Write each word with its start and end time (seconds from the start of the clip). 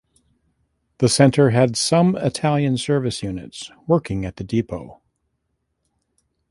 The 0.97 1.07
Center 1.07 1.51
had 1.51 1.77
some 1.77 2.15
Italian 2.15 2.79
Service 2.79 3.21
Units 3.21 3.69
working 3.85 4.25
at 4.25 4.37
the 4.37 4.43
depot. 4.43 4.99